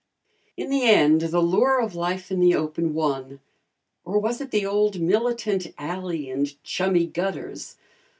[0.57, 3.39] In the end the lure of life in the open won;
[4.03, 7.75] or was it the old militant alley and chummy gutters?